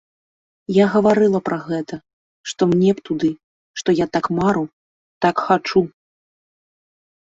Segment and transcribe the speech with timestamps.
[0.75, 1.95] Я гаварыла пра гэта,
[2.53, 3.31] што мне б туды,
[3.83, 4.69] што я так мару,
[5.27, 5.81] так хачу.